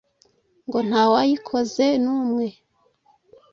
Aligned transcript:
ngo 0.67 0.79
nta 0.87 1.03
wayikoze 1.11 1.85
numwe 2.03 2.47